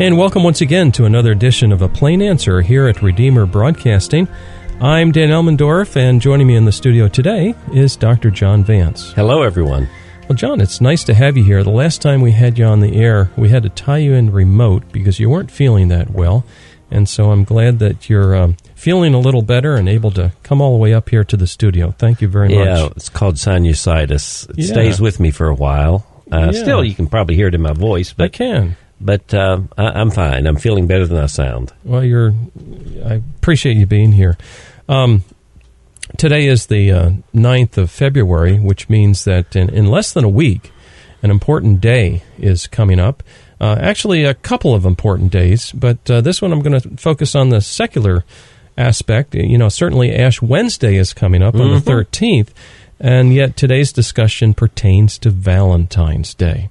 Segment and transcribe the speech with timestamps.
[0.00, 4.26] And welcome once again to another edition of A Plain Answer here at Redeemer Broadcasting.
[4.80, 8.30] I'm Dan Elmendorf, and joining me in the studio today is Dr.
[8.30, 9.12] John Vance.
[9.12, 9.88] Hello, everyone.
[10.28, 11.62] Well, John, it's nice to have you here.
[11.62, 14.32] The last time we had you on the air, we had to tie you in
[14.32, 16.44] remote because you weren't feeling that well.
[16.90, 20.60] And so I'm glad that you're um, feeling a little better and able to come
[20.60, 21.92] all the way up here to the studio.
[21.98, 22.66] Thank you very much.
[22.66, 24.50] Yeah, it's called sinusitis.
[24.50, 24.66] It Yeah.
[24.66, 26.04] stays with me for a while.
[26.32, 26.62] Uh, Yeah.
[26.62, 28.76] Still, you can probably hear it in my voice, I but can.
[29.00, 30.46] But uh, I, I'm fine.
[30.46, 31.72] I'm feeling better than I sound.
[31.84, 32.32] Well, you're.
[33.04, 34.36] I appreciate you being here.
[34.88, 35.24] Um,
[36.16, 40.28] today is the uh, 9th of February, which means that in, in less than a
[40.28, 40.72] week,
[41.22, 43.22] an important day is coming up.
[43.60, 47.34] Uh, actually, a couple of important days, but uh, this one I'm going to focus
[47.34, 48.24] on the secular
[48.76, 49.34] aspect.
[49.34, 52.48] You know, certainly Ash Wednesday is coming up on the 13th,
[53.00, 56.68] and yet today's discussion pertains to Valentine's Day.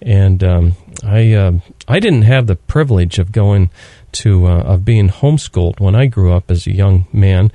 [0.00, 1.52] And um, I uh,
[1.86, 3.70] I didn't have the privilege of going
[4.12, 7.50] to uh, of being homeschooled when I grew up as a young man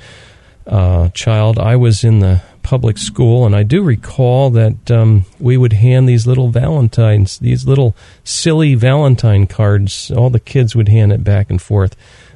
[0.67, 1.59] uh, child.
[1.59, 6.07] I was in the public school, and I do recall that um, we would hand
[6.07, 10.11] these little Valentines, these little silly Valentine cards.
[10.11, 11.95] All the kids would hand it back and forth.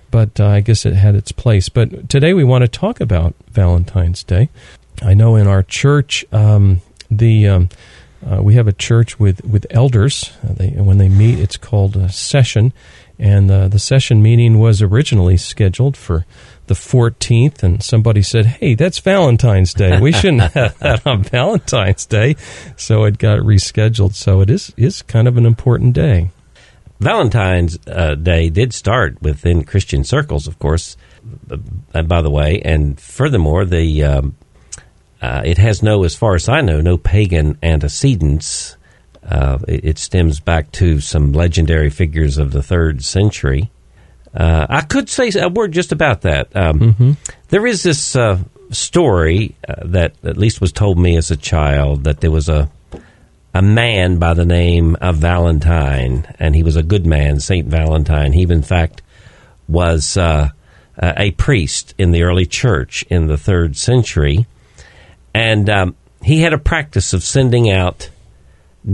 [0.10, 1.68] But uh, I guess it had its place.
[1.70, 4.50] But today we want to talk about Valentine's Day.
[5.02, 7.70] I know in our church, um, the um,
[8.26, 10.32] uh, we have a church with with elders.
[10.44, 12.74] Uh, they, when they meet, it's called a session,
[13.20, 16.26] and uh, the session meeting was originally scheduled for
[16.66, 20.00] the 14th, and somebody said, "Hey, that's Valentine's Day.
[20.00, 22.36] We shouldn't have that on Valentine's Day,"
[22.76, 24.14] so it got rescheduled.
[24.14, 26.32] So it is is kind of an important day.
[27.00, 30.98] Valentine's uh, Day did start within Christian circles, of course.
[31.94, 34.36] Uh, by the way, and furthermore, the um,
[35.22, 38.78] uh, it has no, as far as I know, no pagan antecedents.
[39.28, 43.70] Uh, it, it stems back to some legendary figures of the third century.
[44.34, 46.56] Uh, I could say a word just about that.
[46.56, 47.18] Um,
[47.50, 48.40] there is this uh,
[48.72, 52.70] story uh, that at least was told me as a child that there was a
[53.54, 58.32] a man by the name of Valentine, and he was a good man, Saint Valentine.
[58.32, 59.02] He, in fact,
[59.68, 60.50] was uh,
[61.00, 64.46] uh, a priest in the early church in the third century,
[65.34, 68.10] and um, he had a practice of sending out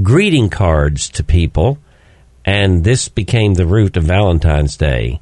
[0.02, 1.78] greeting cards to people,
[2.46, 5.22] and this became the root of Valentine's Day.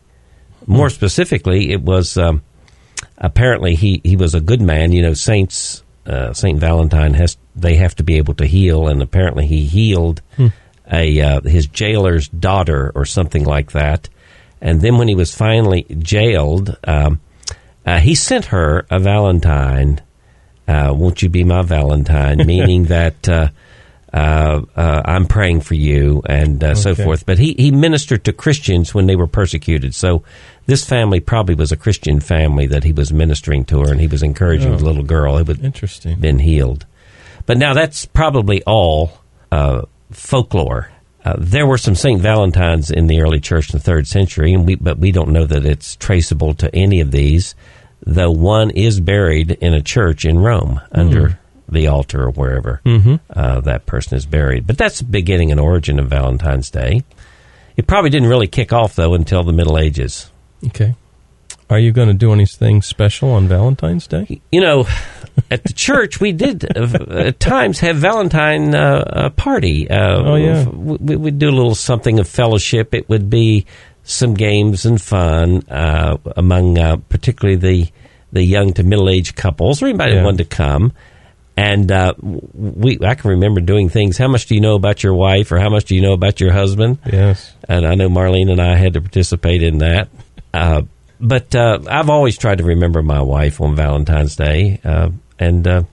[0.66, 2.44] More specifically, it was um,
[3.18, 4.92] apparently he, he was a good man.
[4.92, 9.02] You know, saints uh, Saint Valentine has they have to be able to heal, and
[9.02, 10.22] apparently he healed
[10.92, 14.10] a uh, his jailer's daughter or something like that.
[14.62, 17.20] And then when he was finally jailed, um,
[17.86, 20.02] uh, he sent her a Valentine.
[20.68, 22.38] Uh, won't you be my Valentine?
[22.46, 23.28] Meaning that.
[23.28, 23.50] Uh,
[24.14, 27.26] uh, uh, I'm praying for you, and uh, so forth.
[27.26, 29.96] But he, he ministered to Christians when they were persecuted.
[29.96, 30.24] So
[30.66, 34.08] this family probably was a Christian family that he was ministering to her, and he
[34.08, 34.78] was encouraging Oh.
[34.78, 36.20] the little girl who had Interesting.
[36.20, 36.86] been healed.
[37.46, 39.14] But now that's probably all
[39.50, 40.92] uh, folklore.
[41.24, 44.66] Uh, there were some Saint Valentines in the early church in the third century, and
[44.68, 47.56] we, but we don't know that it's traceable to any of these.
[48.06, 51.40] Though one is buried in a church in Rome under
[51.70, 52.82] the altar or wherever
[53.34, 54.66] uh, that person is buried.
[54.68, 57.04] But that's the beginning and origin of Valentine's Day.
[57.78, 60.30] It probably didn't really kick off though until the Middle Ages.
[60.68, 60.96] Okay.
[61.70, 64.42] Are you going to do anything special on Valentine's Day?
[64.52, 64.86] you know,
[65.50, 69.90] at the church we did uh, at times have Valentine uh, uh, party.
[69.90, 70.68] Uh, Oh, yeah.
[70.68, 72.94] we would do a little something of fellowship.
[72.94, 73.66] It would be
[74.12, 77.92] some games and fun uh, among uh, particularly the
[78.32, 80.24] the young to middle aged couples or anybody Yeah.
[80.24, 80.94] wanted to come.
[81.58, 84.18] And uh, we, I can remember doing things.
[84.18, 86.40] How much do you know about your wife, or how much do you know about
[86.40, 86.98] your husband?
[87.06, 87.54] Yes.
[87.68, 90.08] and I know Marlene and I had to participate in that.
[90.54, 90.84] Uh,
[91.20, 95.10] but uh, I've always tried to remember my wife on Valentine's Day, uh,
[95.40, 95.84] and uh,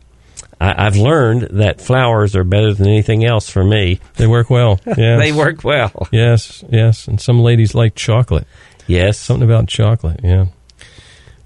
[0.60, 4.00] I, I've learned that flowers are better than anything else for me.
[4.16, 4.80] They work well.
[4.86, 5.20] Yes.
[5.20, 6.08] They work well.
[6.10, 7.06] Yes, yes.
[7.06, 8.46] And some ladies like chocolate.
[8.86, 9.18] Yes.
[9.18, 10.46] Something about chocolate, yeah.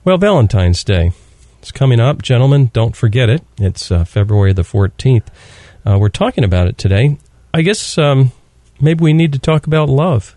[0.04, 1.12] Well, Valentine's Day.
[1.58, 2.70] It's coming up, gentlemen.
[2.72, 3.42] Don't forget it.
[3.58, 5.26] It's uh, February the 14th.
[5.86, 7.18] Uh, we're talking about it today.
[7.54, 8.32] I guess um,
[8.80, 10.34] maybe we need to talk about love.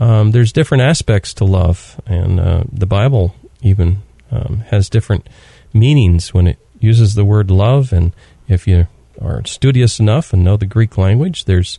[0.00, 5.28] Um, there's different aspects to love, and uh, the Bible even um, has different
[5.74, 7.92] meanings when it uses the word love.
[7.92, 8.12] And
[8.48, 8.88] if you
[9.20, 11.78] are studious enough and know the Greek language, there's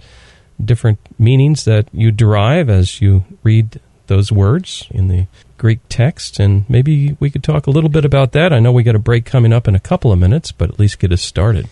[0.63, 5.25] different meanings that you derive as you read those words in the
[5.57, 6.39] Greek text.
[6.39, 8.53] And maybe we could talk a little bit about that.
[8.53, 10.79] I know we got a break coming up in a couple of minutes, but at
[10.79, 11.67] least get us started.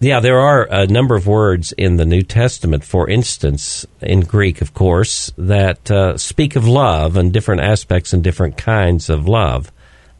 [0.00, 4.60] Yeah, there are a number of words in the New Testament, for instance, in Greek,
[4.60, 9.72] of course, that uh, speak of love and different aspects and different kinds of love.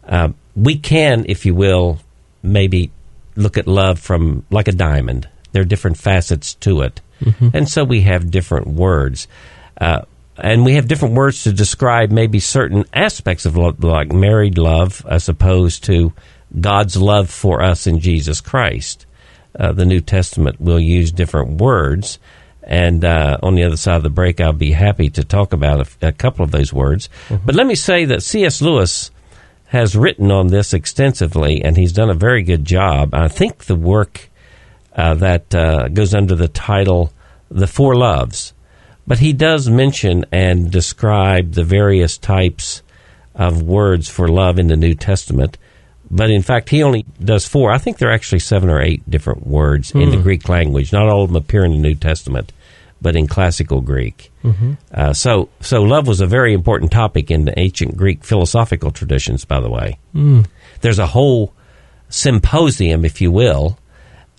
[0.06, 1.98] Uh, we can, if you will,
[2.44, 2.91] maybe
[3.37, 5.29] look at love from like a diamond.
[5.52, 7.00] There are different facets to it.
[7.20, 7.49] Mm-hmm.
[7.55, 9.26] And so we have different words.
[9.81, 10.02] Uh,
[10.37, 15.05] and we have different words to describe maybe certain aspects of love, like married love,
[15.08, 16.12] as opposed to
[16.61, 19.06] God's love for us in Jesus Christ.
[19.56, 22.19] Uh, the New Testament will use different words.
[22.64, 25.87] And uh, on the other side of the break, I'll be happy to talk about
[26.02, 27.08] a, a couple of those words.
[27.29, 27.46] Mm-hmm.
[27.46, 28.61] But let me say that C.S.
[28.61, 29.11] Lewis
[29.75, 33.12] has written on this extensively, and he's done a very good job.
[33.12, 34.31] I think the work
[34.94, 37.12] uh, that uh, goes under the title
[37.50, 38.53] The Four Loves,
[39.05, 42.82] but he does mention and describe the various types
[43.35, 45.59] of words for love in the New Testament.
[46.09, 47.73] But in fact, he only does four.
[47.73, 50.23] I think there are actually seven or eight different words in the hmm.
[50.23, 50.93] Greek language.
[50.93, 52.53] Not all of them appear in the New Testament,
[53.05, 54.33] but in classical Greek.
[54.43, 54.73] Mm-hmm.
[54.91, 59.45] Uh, so, so love was a very important topic in the ancient Greek philosophical traditions.
[59.45, 60.47] By the way, mm.
[60.81, 61.53] there's a whole
[62.09, 63.79] symposium, if you will,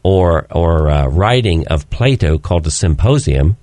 [0.04, 3.56] or or uh, writing of Plato called the Symposium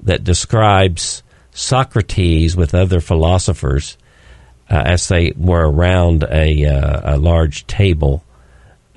[0.00, 1.22] that describes
[1.52, 3.98] Socrates with other philosophers
[4.70, 8.24] uh, as they were around a, uh, a large table,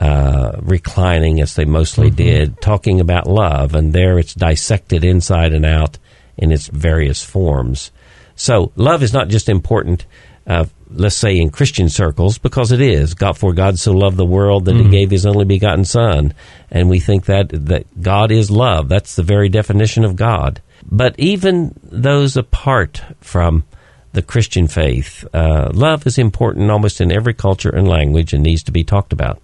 [0.01, 2.15] uh, reclining as they mostly mm-hmm.
[2.15, 3.75] did, talking about love.
[3.75, 5.99] And there it's dissected inside and out
[6.37, 7.91] in its various forms.
[8.35, 10.07] So love is not just important,
[10.47, 13.13] uh, let's say in Christian circles, because it is.
[13.13, 14.89] God for God so loved the world that mm-hmm.
[14.89, 16.33] He gave His only begotten Son,
[16.71, 18.89] and we think that that God is love.
[18.89, 20.61] That's the very definition of God.
[20.83, 23.65] But even those apart from
[24.13, 28.63] the Christian faith, uh, love is important almost in every culture and language and needs
[28.63, 29.39] to be talked about.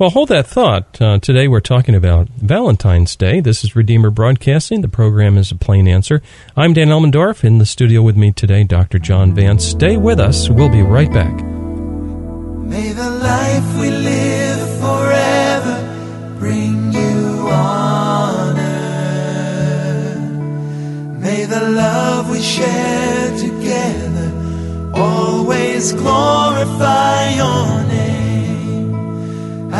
[0.00, 0.98] Well, hold that thought.
[0.98, 3.40] Uh, today we're talking about Valentine's Day.
[3.40, 4.80] This is Redeemer Broadcasting.
[4.80, 6.22] The program is a plain answer.
[6.56, 7.44] I'm Dan Elmendorf.
[7.44, 8.98] In the studio with me today, Dr.
[8.98, 9.62] John Vance.
[9.62, 10.48] Stay with us.
[10.48, 11.34] We'll be right back.
[11.34, 18.64] May the life we live forever bring you honor.
[21.18, 24.32] May the love we share together
[24.94, 26.99] always glorify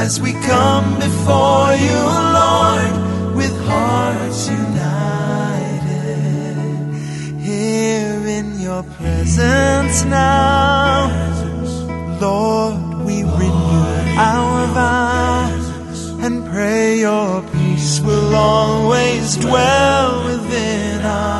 [0.01, 2.01] as we come before you,
[2.41, 2.93] Lord,
[3.37, 6.17] with hearts united.
[7.39, 11.11] Here in your presence now,
[12.19, 13.89] Lord, we renew
[14.33, 21.40] our vows and pray your peace will always dwell within our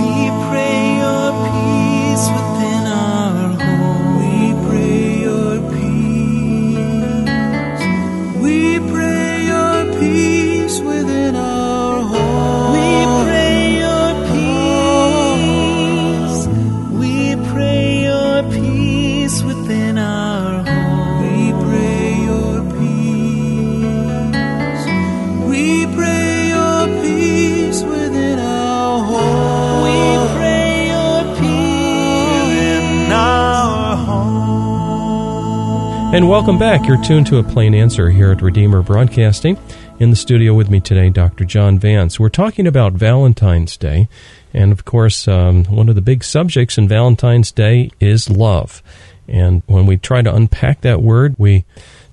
[36.31, 36.87] Welcome back.
[36.87, 39.57] You're tuned to a plain answer here at Redeemer Broadcasting.
[39.99, 41.43] In the studio with me today, Dr.
[41.43, 42.21] John Vance.
[42.21, 44.07] We're talking about Valentine's Day.
[44.53, 48.81] And of course, um, one of the big subjects in Valentine's Day is love.
[49.27, 51.65] And when we try to unpack that word, we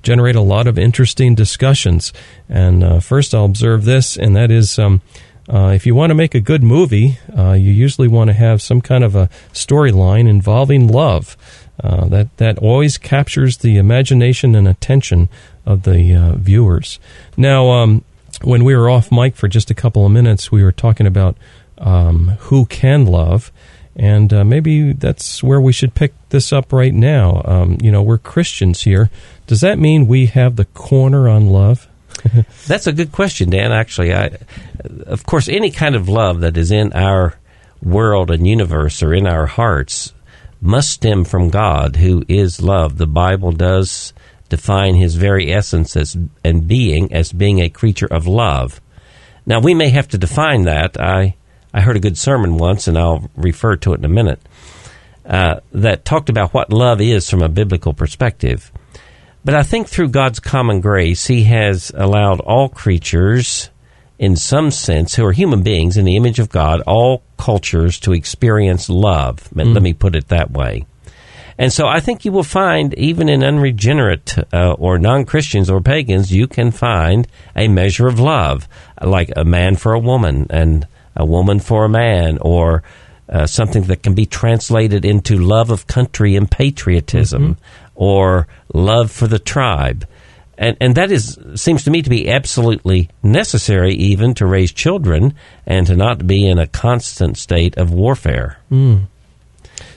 [0.02, 2.12] generate a lot of interesting discussions.
[2.48, 4.80] And uh, first, I'll observe this, and that is.
[4.80, 5.00] Um,
[5.48, 8.60] uh, if you want to make a good movie, uh, you usually want to have
[8.60, 11.36] some kind of a storyline involving love.
[11.82, 15.28] Uh, that that always captures the imagination and attention
[15.64, 16.98] of the uh, viewers.
[17.36, 18.04] Now, um,
[18.42, 21.36] when we were off mic for just a couple of minutes, we were talking about
[21.78, 23.52] um, who can love,
[23.94, 27.42] and uh, maybe that's where we should pick this up right now.
[27.44, 29.08] Um, you know, we're Christians here.
[29.46, 31.87] Does that mean we have the corner on love?
[32.66, 33.72] That's a good question, Dan.
[33.72, 34.38] Actually, I,
[35.06, 37.38] of course, any kind of love that is in our
[37.82, 40.12] world and universe or in our hearts
[40.60, 42.98] must stem from God, who is love.
[42.98, 44.12] The Bible does
[44.48, 48.80] define His very essence as and being as being a creature of love.
[49.46, 51.00] Now, we may have to define that.
[51.00, 51.36] I
[51.72, 54.40] I heard a good sermon once, and I'll refer to it in a minute.
[55.24, 58.72] Uh, that talked about what love is from a biblical perspective.
[59.48, 63.70] But I think through God's common grace, He has allowed all creatures,
[64.18, 68.12] in some sense, who are human beings in the image of God, all cultures to
[68.12, 69.48] experience love.
[69.54, 69.72] Mm.
[69.72, 70.84] Let me put it that way.
[71.56, 75.80] And so I think you will find, even in unregenerate uh, or non Christians or
[75.80, 77.26] pagans, you can find
[77.56, 78.68] a measure of love,
[79.02, 80.86] like a man for a woman and
[81.16, 82.82] a woman for a man, or
[83.30, 87.62] uh, something that can be translated into love of country and patriotism, mm-hmm.
[87.98, 90.06] Or love for the tribe.
[90.56, 95.34] And, and that is seems to me to be absolutely necessary even to raise children
[95.66, 98.58] and to not be in a constant state of warfare.
[98.70, 99.06] Mm.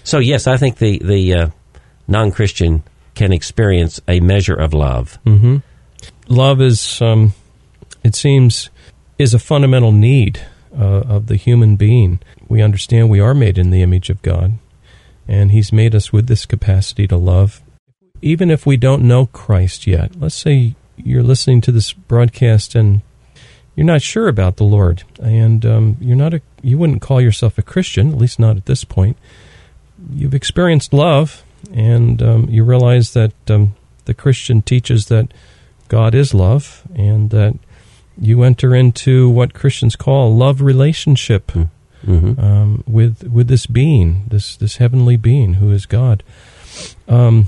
[0.04, 1.48] So yes, I think the the uh,
[2.08, 2.84] non Christian
[3.16, 5.20] can experience a measure of love.
[5.26, 5.58] Mm-hmm.
[6.28, 7.34] Love is, um,
[8.04, 8.70] it seems,
[9.18, 10.42] is a fundamental need
[10.78, 12.20] uh, of the human being.
[12.48, 14.54] We understand we are made in the image of God,
[15.28, 17.62] and He's made us with this capacity to love.
[18.22, 23.02] Even if we don't know Christ yet, let's say you're listening to this broadcast and
[23.76, 27.58] you're not sure about the Lord, and um, you're not a, you wouldn't call yourself
[27.58, 29.18] a Christian, at least not at this point.
[30.14, 33.76] You've experienced love, and um, you realize that um,
[34.06, 35.34] the Christian teaches that
[35.88, 37.58] God is love, and that
[38.20, 41.64] you enter into what Christians call love relationship hmm.
[42.06, 42.40] mm-hmm.
[42.40, 46.24] um, with with this being, this this heavenly being who is God.
[47.08, 47.48] Um,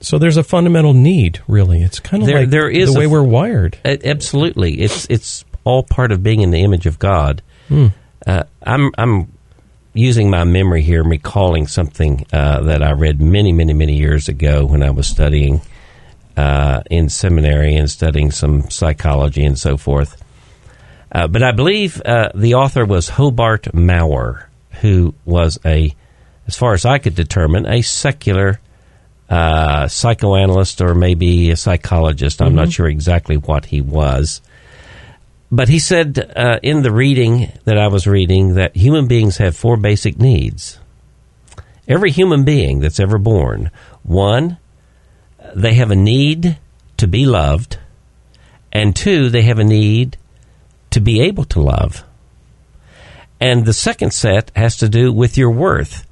[0.00, 1.82] so there's a fundamental need, really.
[1.82, 3.78] It's kind of there, like there is the way we're wired.
[3.84, 7.42] Absolutely, it's it's all part of being in the image of God.
[7.68, 7.88] Hmm.
[8.26, 9.32] Uh, I'm I'm
[9.92, 14.64] using my memory here, recalling something uh, that I read many, many, many years ago
[14.64, 15.60] when I was studying
[16.36, 20.22] uh, in seminary and studying some psychology and so forth.
[21.12, 24.48] Uh, but I believe uh, the author was Hobart Mowrer,
[24.80, 25.94] who was a,
[26.46, 28.60] as far as I could determine, a secular
[29.30, 32.42] uh, psychoanalyst or maybe a psychologist.
[32.42, 32.56] I'm mm-hmm.
[32.56, 34.42] not sure exactly what he was.
[35.52, 39.56] But he said uh, in the reading that I was reading that human beings have
[39.56, 40.78] four basic needs.
[41.88, 43.70] Every human being that's ever born,
[44.02, 44.58] one,
[45.54, 46.58] they have a need
[46.98, 47.78] to be loved,
[48.72, 50.16] and two, they have a need
[50.90, 52.04] to be able to love.
[53.40, 56.06] And the second set has to do with your worth.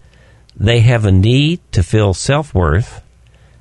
[0.56, 3.02] They have a need to feel self worth,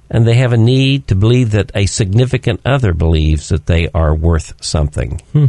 [0.10, 4.16] and they have a need to believe that a significant other believes that they are
[4.16, 5.22] worth something.
[5.34, 5.46] Hmm.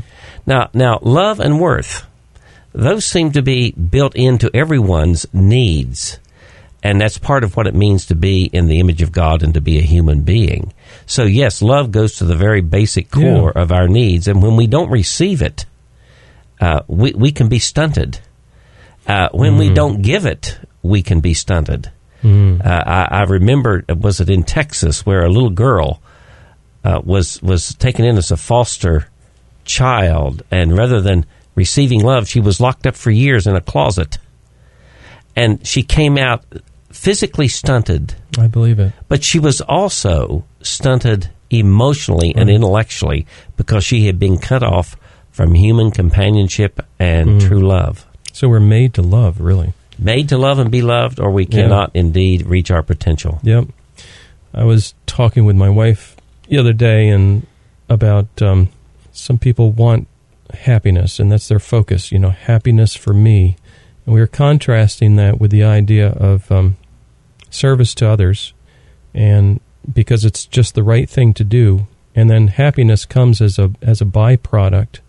[0.47, 2.07] Now, now, love and worth,
[2.73, 6.19] those seem to be built into everyone's needs.
[6.83, 9.55] And that's part of what it means to be in the image of God and
[9.55, 10.73] to be a human being.
[11.07, 13.63] So, yes, love goes to the very basic core yeah.
[13.63, 14.29] of our needs.
[14.29, 15.67] And when we don't receive it,
[16.61, 18.21] uh, we, we can be stunted.
[19.07, 19.59] Uh, when mm.
[19.59, 21.91] we don't give it, we can be stunted.
[22.23, 22.65] Mm.
[22.65, 26.03] Uh, I, I, remember, was it in Texas, where a little girl
[26.85, 29.09] uh, was was taken in as a foster
[29.65, 34.19] child, and rather than receiving love, she was locked up for years in a closet,
[35.37, 36.45] and she came out
[36.91, 38.17] physically stunted.
[38.39, 44.39] I believe it, but she was also stunted emotionally and intellectually because she had been
[44.39, 44.97] cut off
[45.31, 47.47] from human companionship and mm.
[47.47, 48.07] true love.
[48.33, 51.93] So we're made to love, really made to love and be loved, or we cannot
[51.95, 52.01] yeah.
[52.01, 53.41] indeed reach our potential.
[53.43, 53.69] Yep.
[54.55, 56.17] I was talking with my wife
[56.49, 57.47] the other day and
[57.89, 58.69] about um,
[59.13, 60.09] some people want
[60.53, 62.13] happiness, and that's their focus.
[62.13, 63.57] You know, happiness for me,
[64.07, 66.77] and we were contrasting that with the idea of um,
[67.51, 68.53] service to others,
[69.15, 69.61] and
[69.93, 74.01] because it's just the right thing to do, and then happiness comes as a as
[74.01, 75.01] a byproduct.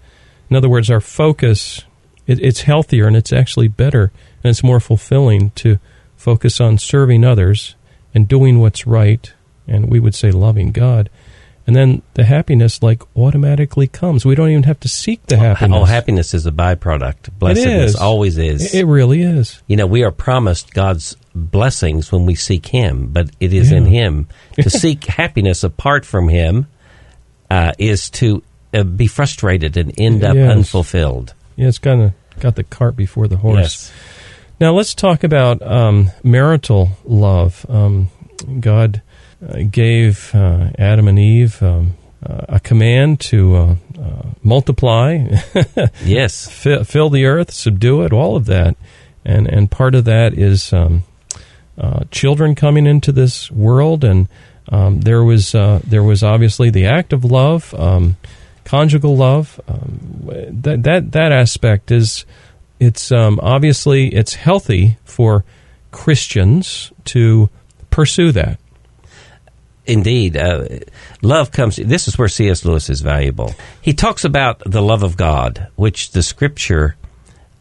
[0.50, 1.84] In other words, our focus
[2.30, 4.12] it, it's healthier and it's actually better
[4.44, 5.78] and it's more fulfilling to
[6.16, 7.76] focus on serving others
[8.14, 9.34] and doing what's right
[9.68, 11.10] and we would say loving God.
[11.68, 14.26] And then the happiness like automatically comes.
[14.26, 15.78] We don't even have to seek the happiness.
[15.80, 17.38] Oh, happiness is a byproduct.
[17.38, 17.96] Blessedness is.
[17.96, 18.74] always is.
[18.74, 19.62] It really is.
[19.68, 23.86] you know, we are promised God's blessings when we seek Him, but it is in
[23.86, 24.28] Him.
[24.56, 26.66] To seek happiness apart from Him
[27.52, 28.42] uh, is to
[28.74, 30.52] uh, be frustrated and end up Yes.
[30.52, 31.36] unfulfilled.
[31.56, 33.58] Yeah, it's kind of got the cart before the horse.
[33.60, 33.92] Yes.
[34.60, 37.66] Now let's talk about um, marital love.
[37.70, 38.10] Um,
[38.60, 39.02] God
[39.48, 45.28] uh, gave uh, Adam and Eve um, uh, a command to uh, uh, multiply,
[46.06, 46.50] Yes.
[46.50, 48.76] fi- fill the earth, subdue it, all of that,
[49.24, 51.04] and and part of that is um,
[51.78, 54.28] uh, children coming into this world, and
[54.70, 58.18] um, there was uh, there was obviously the act of love, um,
[58.66, 59.60] conjugal love.
[59.70, 60.00] Um,
[60.62, 62.26] that that that aspect is
[62.80, 65.44] it's um, obviously it's healthy for
[65.92, 67.50] Christians to
[67.90, 68.60] pursue that.
[69.86, 70.68] Indeed, uh,
[71.24, 71.78] love comes.
[71.78, 72.64] This is where C.S.
[72.64, 73.56] Lewis is valuable.
[73.82, 76.96] He talks about the love of God, which the Scripture,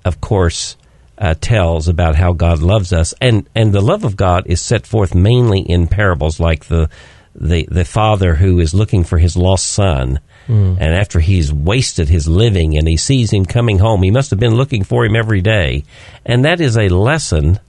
[0.05, 0.77] of course,
[1.17, 4.87] uh, tells about how God loves us, and and the love of God is set
[4.87, 6.91] forth mainly in parables, like the
[7.35, 12.27] the the father who is looking for his lost son, and after he's wasted his
[12.29, 15.41] living, and he sees him coming home, he must have been looking for him every
[15.41, 15.85] day,
[16.25, 17.61] and that is a lesson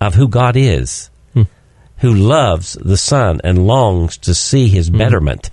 [0.00, 1.10] of who God is
[1.98, 5.50] who loves the Son and longs to see His betterment.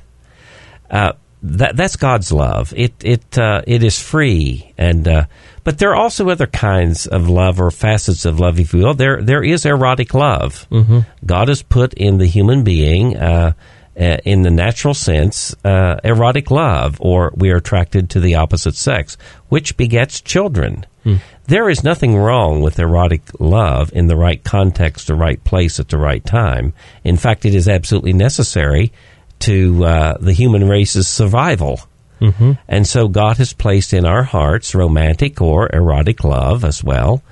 [0.89, 2.73] Uh, that that's God's love.
[2.75, 5.25] It it uh, it is free, and uh,
[5.63, 8.93] but there are also other kinds of love or facets of love, if you will.
[8.93, 10.67] There there is erotic love.
[10.69, 10.99] Mm-hmm.
[11.25, 13.17] God has put in the human being.
[13.17, 13.53] Uh,
[14.01, 18.75] uh, in the natural sense, uh, erotic love, or we are attracted to the opposite
[18.75, 19.15] sex,
[19.49, 20.85] which begets children.
[21.45, 25.89] There is nothing wrong with erotic love in the right context, the right place, at
[25.89, 26.73] the right time.
[27.03, 28.91] In fact, it is absolutely necessary
[29.39, 31.79] to uh, the human race's survival.
[32.21, 32.53] Mm-hmm.
[32.67, 37.23] And so God has placed in our hearts romantic or erotic love as well.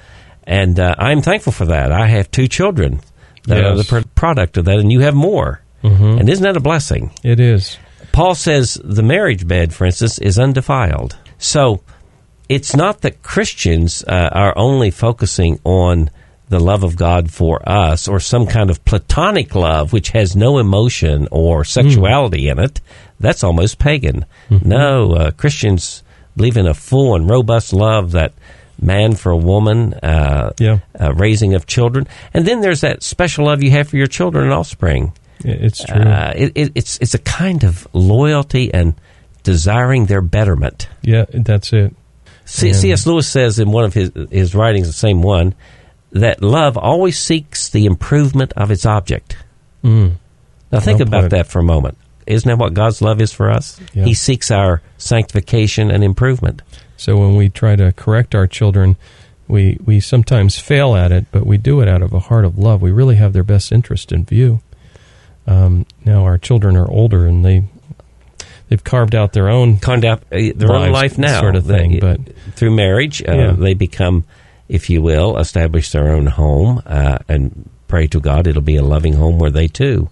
[0.44, 1.92] And uh, I'm thankful for that.
[1.92, 3.02] I have two children
[3.46, 5.62] that are the pr- product of that, and you have more.
[5.84, 7.12] And isn't that a blessing?
[7.24, 7.78] It is.
[8.12, 11.18] Paul says the marriage bed, for instance, is undefiled.
[11.38, 11.82] So
[12.50, 16.10] it's not that Christians uh, are only focusing on
[16.50, 20.58] the love of God for us or some kind of platonic love which has no
[20.58, 22.82] emotion or sexuality in it.
[23.20, 24.26] That's almost pagan.
[24.50, 26.02] No, uh, Christians
[26.36, 28.34] believe in a full and robust love that
[28.82, 30.80] man for a woman, uh, Yeah.
[31.00, 32.08] uh, raising of children.
[32.34, 35.12] And then there's that special love you have for your children and offspring.
[35.44, 36.02] It- It's true.
[36.02, 38.94] Uh, it, it, it's it's a kind of loyalty and
[39.44, 40.88] desiring their betterment.
[41.02, 41.96] yeah, that's it.
[42.46, 43.06] C- C.S.
[43.06, 45.54] Lewis says in one of his his writings, the same one,
[46.12, 49.38] that love always seeks the improvement of its object.
[49.84, 50.14] Mm.
[50.72, 51.32] Now think Well about put.
[51.32, 51.98] that for a moment.
[52.26, 53.80] Isn't that what God's love is for us?
[53.94, 54.04] Yeah.
[54.06, 56.62] He seeks our sanctification and improvement.
[56.98, 58.98] So when we try to correct our children,
[59.48, 62.58] we we sometimes fail at it, but we do it out of a heart of
[62.58, 62.82] love.
[62.82, 64.62] We really have their best interest in view.
[65.48, 67.64] Um, now our children are older, and they
[68.70, 69.78] they've carved out their own.
[69.80, 72.20] Conduct uh, their own life now, sort of thing, They- but-
[72.56, 73.52] through marriage, uh, Yeah.
[73.54, 74.26] they become,
[74.68, 78.46] if you will, establish their own home uh, and pray to God.
[78.48, 80.10] It'll be a loving home where they too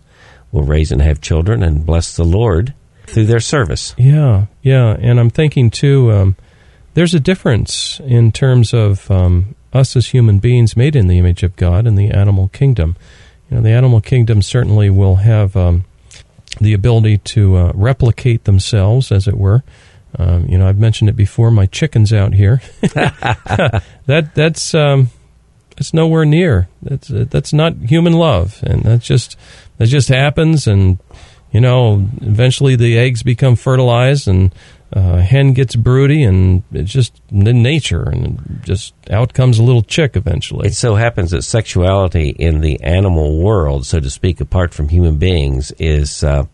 [0.52, 2.74] will raise and have children and bless the Lord
[3.06, 3.94] through their service.
[3.98, 6.12] Yeah, yeah, and I'm thinking too.
[6.12, 6.36] Um,
[6.96, 11.44] there's a difference in terms of um, us as human beings made in the image
[11.44, 12.96] of God and the animal kingdom.
[13.50, 15.86] You know, the animal kingdom certainly will have um,
[16.60, 19.64] the ability to uh, replicate themselves, as it were.
[20.18, 21.52] Um, you know, I've mentioned it before.
[21.52, 22.62] My chickens out here.
[22.82, 25.10] that that's um,
[25.76, 26.68] that's nowhere near.
[26.82, 29.38] That's uh, that's not human love, and that's just
[29.78, 30.66] that just happens.
[30.68, 30.98] And
[31.52, 34.54] you know, eventually the eggs become fertilized, and
[34.93, 39.82] uh, hen gets broody, and it's just in nature, and just out comes a little
[39.82, 40.67] chick eventually.
[40.67, 45.17] It so happens that sexuality in the animal world, so to speak, apart from human
[45.17, 46.45] beings, is uh,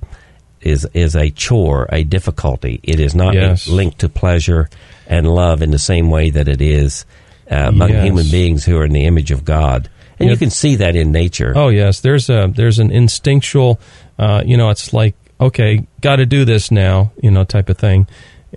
[0.62, 2.80] is is a chore, a difficulty.
[2.84, 3.68] It is not Yes.
[3.68, 4.70] linked to pleasure
[5.08, 7.06] and love in the same way that it is
[7.52, 8.06] uh, among Yes.
[8.06, 9.90] human beings who are in the image of God.
[10.20, 11.52] And you can see that in nature.
[11.56, 13.80] Oh yes, there's a there's an instinctual,
[14.18, 15.16] uh, you know, it's like
[15.48, 18.08] okay, got to do this now, you know, type of thing.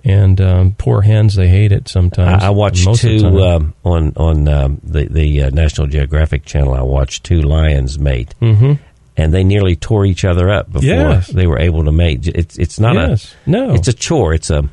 [0.03, 2.43] And um, poor hens, they hate it sometimes.
[2.43, 5.87] I, I watched Most of the two um, on on um, the the uh, National
[5.87, 6.73] Geographic channel.
[6.75, 8.77] I watched two lions mate, Mhm.
[9.17, 11.27] and they nearly tore each other up before Yes.
[11.29, 12.27] they were able to mate.
[12.27, 14.35] It's it's not yes, no, a it's a chore.
[14.35, 14.69] It's a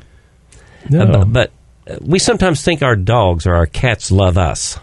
[0.91, 1.25] no.
[1.25, 1.51] But
[1.89, 4.77] uh, we sometimes think our dogs or our cats love us.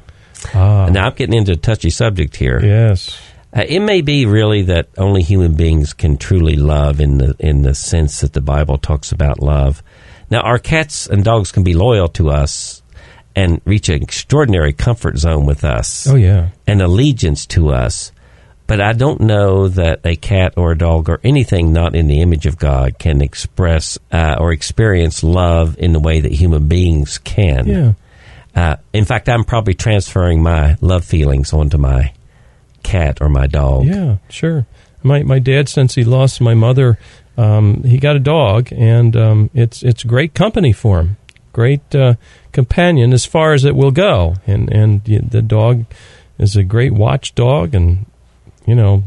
[0.54, 2.60] ah, Now I'm getting into a touchy subject here.
[2.64, 3.16] yes,
[3.54, 7.62] Uh, it may be really that only human beings can truly love in the in
[7.62, 9.82] the sense that the Bible talks about love.
[10.30, 12.82] Now, our cats and dogs can be loyal to us
[13.36, 16.48] and reach an extraordinary comfort zone with us Oh yeah.
[16.66, 18.12] and allegiance to us.
[18.66, 22.22] But I don't know that a cat or a dog or anything not in the
[22.22, 27.18] image of God can express uh, or experience love in the way that human beings
[27.18, 27.66] can.
[27.66, 27.92] Yeah.
[28.54, 32.12] Uh, in fact, I'm probably transferring my love feelings onto my
[32.82, 33.86] cat or my dog.
[33.86, 34.66] Yeah, sure.
[35.02, 36.98] My my dad, since he lost my mother,
[37.36, 41.16] um, he got a dog, and um, it's it's great company for him.
[41.52, 42.14] Great uh,
[42.52, 45.84] companion as far as it will go, and and the dog
[46.38, 48.06] is a great watchdog, and
[48.66, 49.04] you know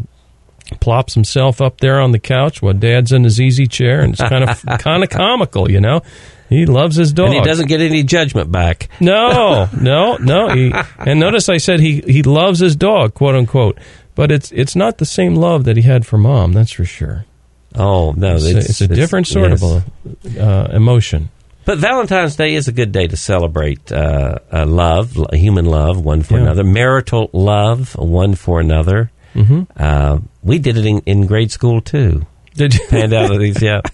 [0.80, 4.21] plops himself up there on the couch while dad's in his easy chair, and it's
[4.21, 6.01] kind of kind of comical, you know.
[6.49, 7.28] He loves his dog.
[7.28, 8.89] And he doesn't get any judgment back.
[8.99, 10.49] No, no, no.
[10.49, 13.80] He, and notice I said he, he loves his dog, quote unquote.
[14.13, 16.54] But it's it's not the same love that he had for mom.
[16.54, 17.25] That's for sure.
[17.73, 19.62] Oh no, It's, a, it's a different sort yes.
[19.63, 21.30] of uh, emotion.
[21.65, 26.21] But Valentine's Day is a good day to celebrate uh, uh, love, human love, one
[26.21, 26.43] for Yeah.
[26.43, 29.12] another, marital love, one for another.
[29.36, 29.63] Mm-hmm.
[29.76, 32.26] Uh, we did it in, in grade school too.
[32.56, 32.88] Did you?
[32.89, 33.82] Panned out of these, yeah.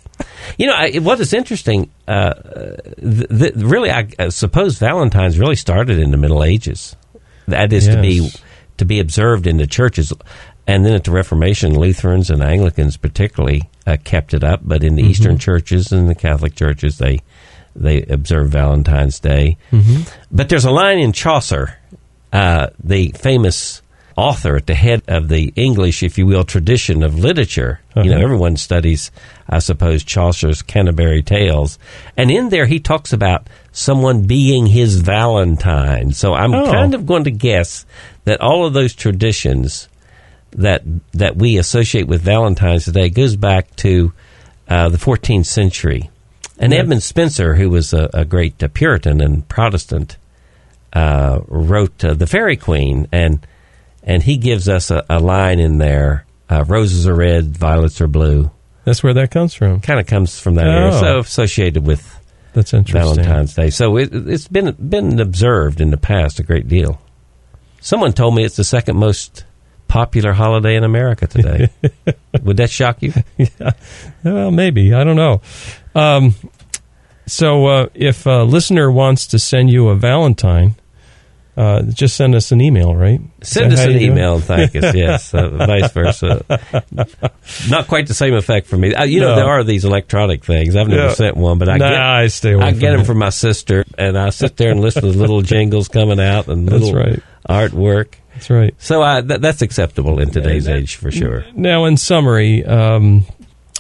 [0.58, 5.56] You know, I, what is interesting, uh, th- th- really, I, I suppose Valentine's really
[5.56, 6.96] started in the Middle Ages.
[7.48, 8.30] That is to be
[8.78, 10.14] to be observed in the churches,
[10.68, 14.62] and then at the Reformation, Lutherans and Anglicans particularly uh, kept it up.
[14.64, 17.22] But in the Eastern churches and the Catholic churches, they
[17.76, 19.58] they observe Valentine's Day.
[19.72, 20.04] Mm-hmm.
[20.32, 21.78] But there's a line in Chaucer,
[22.32, 23.82] uh, the famous
[24.18, 27.80] author at the head of the English, if you will, tradition of literature.
[27.96, 28.24] You know, Uh-huh.
[28.24, 29.12] everyone studies,
[29.50, 31.78] I suppose, Chaucer's Canterbury Tales.
[32.18, 36.12] And in there, he talks about someone being his Valentine.
[36.14, 36.72] So I'm Oh.
[36.72, 37.86] kind of going to guess
[38.26, 39.88] that all of those traditions
[40.52, 40.82] that
[41.14, 44.12] that we associate with Valentine's today goes back to
[44.68, 46.10] uh, the 14th century.
[46.60, 46.74] And.
[46.74, 50.18] Edmund Spenser, who was a, a great uh, Puritan and Protestant,
[50.94, 53.46] uh, wrote uh, the Faerie Queene, and
[54.04, 58.08] and he gives us a, a line in there: uh, "Roses are red, violets are
[58.08, 58.52] blue."
[58.84, 59.80] That's where that comes from.
[59.80, 61.00] Kind of comes from that area, Oh.
[61.02, 62.20] so associated with
[62.54, 63.16] That's interesting.
[63.24, 63.70] Valentine's Day.
[63.70, 67.00] So it, it's been been observed in the past a great deal.
[67.80, 69.46] Someone told me it's the second most
[69.88, 71.70] popular holiday in America today.
[72.44, 73.14] Would that shock you?
[73.38, 73.72] Yeah.
[74.24, 75.42] Well, maybe I don't know.
[75.96, 76.34] Um,
[77.28, 80.76] so, uh, if a listener wants to send you a Valentine,
[81.62, 83.22] uh, just send us an email, right?
[83.44, 84.08] Send us an you do it?
[84.08, 84.96] email and thank us.
[84.96, 86.44] Yes, uh, vice versa.
[87.70, 88.94] Not quite the same effect for me.
[88.96, 90.76] Uh, you know, there are these electronic things.
[90.76, 91.14] I've never Yeah.
[91.14, 94.18] sent one, but I nah, get I stay I get them from my sister, and
[94.18, 97.22] I sit there and listen to little jingles coming out and That's little right.
[97.48, 98.14] artwork.
[98.34, 98.74] That's right.
[98.80, 101.46] So I, th- that's acceptable in today's age for sure.
[101.54, 103.26] Now, in summary, um,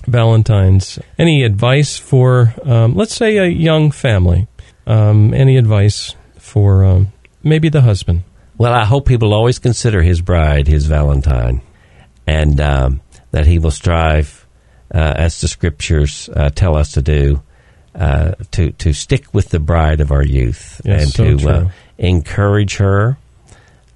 [0.08, 1.00] Valentine's.
[1.17, 4.48] Any advice for, um, let's say, a young family?
[4.86, 8.23] Um, any advice for um, maybe the husband?
[8.58, 11.62] Well, I hope he will always consider his bride his Valentine,
[12.27, 13.01] and um,
[13.32, 14.45] that he will strive,
[14.93, 17.41] uh, as the scriptures uh, tell us to do,
[17.95, 21.69] uh, to to stick with the bride of our youth Yes, and so to uh,
[21.97, 23.17] encourage her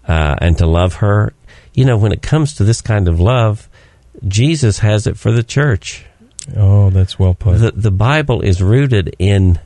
[0.07, 1.33] uh, and to love her.
[1.73, 3.69] You know, when it comes to this kind of love,
[4.27, 6.05] Jesus has it for the church.
[6.55, 7.59] Oh, that's well put.
[7.59, 9.59] The the Bible is rooted in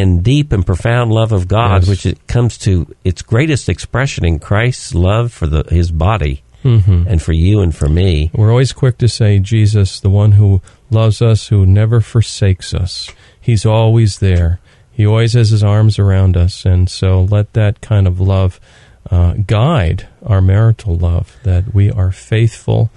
[0.00, 1.88] in deep and profound love of God, Yes.
[1.88, 7.02] which it comes to its greatest expression in Christ's love for the, His body hmm
[7.08, 8.30] and for you and for me.
[8.32, 13.10] We're always quick to say, Jesus, the one who loves us, who never forsakes us.
[13.40, 14.60] He's always there.
[14.92, 16.64] He always has his arms around us.
[16.64, 18.60] And so let that kind of love
[19.10, 22.90] uh, guide our marital love, that we are faithful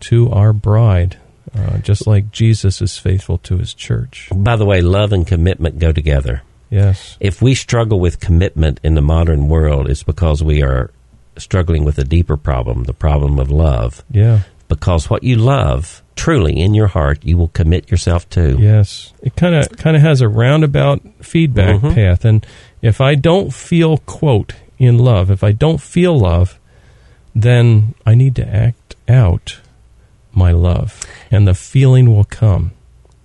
[0.00, 1.16] to our bride,
[1.54, 4.28] uh, just like Jesus is faithful to his church.
[4.34, 6.42] By the way, love and commitment go together.
[6.70, 7.16] Yes.
[7.20, 10.90] If we struggle with commitment in the modern world, it's because we are
[11.36, 14.02] struggling with a deeper problem, the problem of love.
[14.10, 14.40] Yeah.
[14.68, 18.56] Because what you love, truly in your heart, you will commit yourself to.
[18.58, 21.94] Yes, it kind of kind of has a roundabout feedback Mhm.
[21.94, 22.46] path, and
[22.80, 26.58] if I don't feel quote in love, if I don't feel love,
[27.34, 29.58] then I need to act out
[30.34, 32.72] my love, and the feeling will come.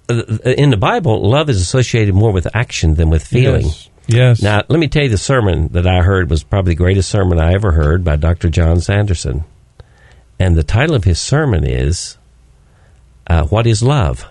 [0.10, 3.66] Uh, In the Bible, love is associated more with action than with feeling.
[3.66, 3.90] Yes.
[4.10, 4.42] Yes.
[4.42, 7.40] Now, let me tell you the sermon that I heard was probably the greatest sermon
[7.40, 8.50] I ever heard by Dr.
[8.50, 9.44] John Sanderson.
[10.40, 12.18] And the title of his sermon is
[13.28, 14.26] uh, What is Love?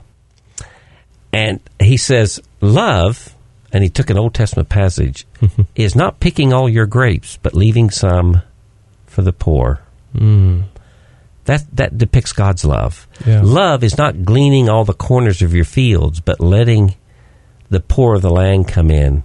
[1.32, 3.34] And he says, Love,
[3.70, 5.26] and he took an Old Testament passage,
[5.74, 8.40] is not picking all your grapes, but leaving some
[9.06, 9.80] for the poor.
[10.14, 10.64] Mm.
[11.46, 13.08] That that depicts God's love.
[13.26, 13.40] Yeah.
[13.42, 16.94] Love is not gleaning all the corners of your fields, but letting
[17.70, 19.24] the poor of the land come in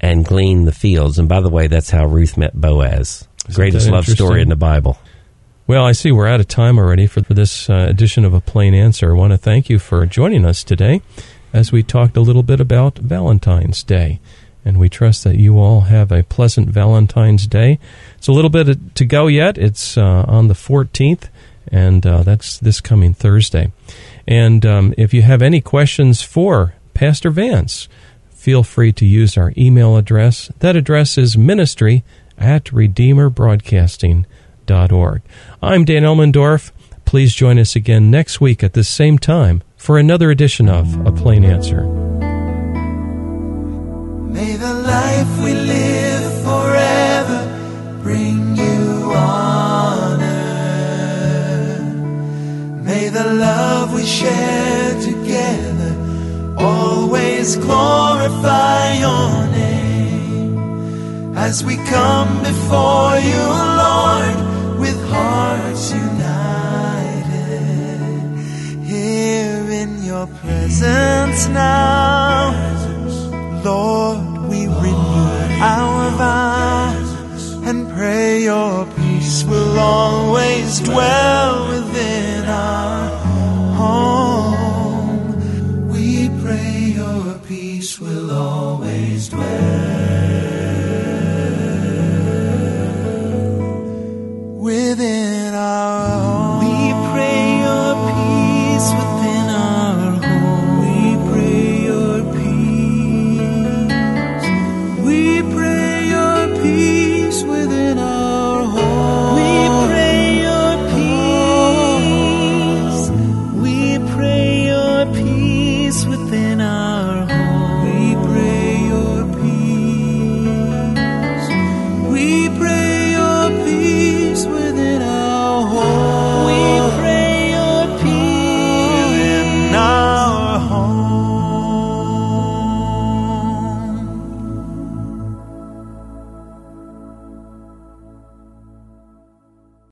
[0.00, 1.18] and glean the fields.
[1.18, 3.26] And by the way, that's how Ruth met Boaz.
[3.52, 4.98] Greatest love story in the Bible.
[5.66, 8.40] Well, I see we're out of time already for, for this uh, edition of A
[8.40, 9.14] Plain Answer.
[9.14, 11.00] I want to thank you for joining us today
[11.52, 14.20] as we talked a little bit about Valentine's Day.
[14.64, 17.78] And we trust that you all have a pleasant Valentine's Day.
[18.18, 19.58] It's a little bit to go yet.
[19.58, 21.28] It's uh, on the 14th,
[21.68, 23.72] and uh, that's this coming Thursday.
[24.26, 27.88] And um, if you have any questions for Pastor Vance,
[28.30, 30.52] feel free to use our email address.
[30.60, 32.04] That address is ministry
[32.38, 35.22] at redeemerbroadcasting.org.
[35.62, 36.70] I'm Dan Elmendorf.
[37.04, 41.12] Please join us again next week at the same time for another edition of A
[41.12, 41.82] Plain Answer.
[44.30, 45.54] May the life we
[57.60, 60.52] glorify your name.
[61.36, 63.44] As we come before you,
[63.84, 64.36] Lord,
[64.80, 66.20] with hearts united,
[68.84, 72.52] here in your presence now.
[73.64, 77.10] Lord, we renew our vows
[77.68, 81.59] and pray your peace will always dwell
[88.40, 89.89] always dwell.